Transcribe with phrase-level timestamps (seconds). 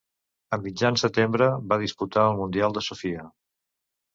[0.55, 3.29] A mitjan setembre va disputar el Mundial de Sofia.